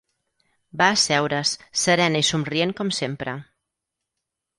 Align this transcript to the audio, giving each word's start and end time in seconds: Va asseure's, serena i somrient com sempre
Va 0.81 0.85
asseure's, 0.93 1.51
serena 1.81 2.21
i 2.23 2.27
somrient 2.31 2.73
com 2.81 2.91
sempre 3.01 3.37